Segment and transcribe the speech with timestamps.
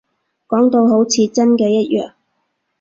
[0.47, 2.13] 講到好似真嘅一樣